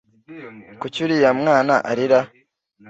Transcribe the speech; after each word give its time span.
kuki 0.79 0.97
uriya 1.05 1.31
mwana 1.39 1.73
arira 1.91 2.19